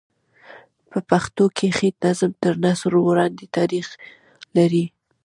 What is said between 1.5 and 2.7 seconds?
کښي نظم تر